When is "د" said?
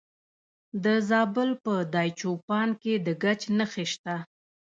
0.83-0.85, 3.05-3.07